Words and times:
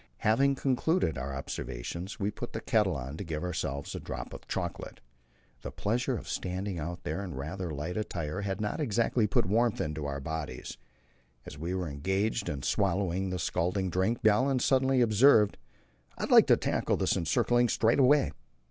Having 0.25 0.55
concluded 0.55 1.15
our 1.15 1.35
observations, 1.35 2.19
we 2.19 2.31
put 2.31 2.53
the 2.53 2.59
kettle 2.59 2.95
on 2.95 3.17
to 3.17 3.23
give 3.23 3.43
ourselves 3.43 3.93
a 3.93 3.99
drop 3.99 4.33
of 4.33 4.47
chocolate; 4.47 4.99
the 5.61 5.69
pleasure 5.69 6.17
of 6.17 6.27
standing 6.27 6.79
out 6.79 7.03
there 7.03 7.23
in 7.23 7.35
rather 7.35 7.69
light 7.69 7.97
attire 7.97 8.41
had 8.41 8.59
not 8.59 8.79
exactly 8.81 9.27
put 9.27 9.45
warmth 9.45 9.79
into 9.79 10.07
our 10.07 10.19
bodies. 10.19 10.79
As 11.45 11.55
we 11.55 11.75
were 11.75 11.87
engaged 11.87 12.49
in 12.49 12.63
swallowing 12.63 13.29
the 13.29 13.37
scalding 13.37 13.91
drink, 13.91 14.23
Bjaaland 14.23 14.61
suddenly 14.63 15.01
observed: 15.01 15.59
"I'd 16.17 16.31
like 16.31 16.47
to 16.47 16.57
tackle 16.57 16.97
this 16.97 17.15
encircling 17.15 17.69
straight 17.69 17.99
away. 17.99 18.31